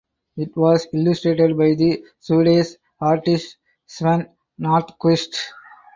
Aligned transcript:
It 0.35 0.57
was 0.57 0.87
illustrated 0.93 1.55
by 1.55 1.75
the 1.75 2.03
Swedish 2.19 2.71
artist 2.99 3.57
Sven 3.85 4.29
Nordqvist. 4.59 5.35